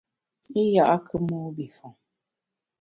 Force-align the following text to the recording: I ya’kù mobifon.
I 0.61 0.63
ya’kù 0.75 1.15
mobifon. 1.27 1.95